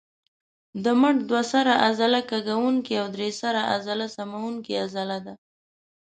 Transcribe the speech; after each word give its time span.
د 0.83 0.85
مټ 1.01 1.15
دوه 1.29 1.43
سره 1.53 1.71
عضله 1.85 2.19
کږوونکې 2.31 2.93
او 3.01 3.05
درې 3.15 3.29
سره 3.41 3.59
عضله 3.73 4.05
سموونکې 4.17 4.73
عضله 4.85 5.17
ده. 5.25 5.33